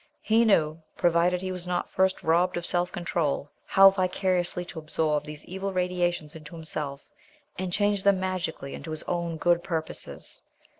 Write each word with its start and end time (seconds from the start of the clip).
He 0.23 0.45
knew 0.45 0.81
provided 0.97 1.43
he 1.43 1.51
was 1.51 1.67
not 1.67 1.91
first 1.91 2.23
robbed 2.23 2.57
of 2.57 2.65
self 2.65 2.91
control 2.91 3.51
how 3.67 3.91
vicariously 3.91 4.65
to 4.65 4.79
absorb 4.79 5.25
these 5.25 5.45
evil 5.45 5.71
radiations 5.71 6.35
into 6.35 6.55
himself 6.55 7.05
and 7.59 7.71
change 7.71 8.01
them 8.01 8.19
magically 8.19 8.73
into 8.73 8.89
his 8.89 9.03
own 9.03 9.37
good 9.37 9.63
purposes. 9.63 10.41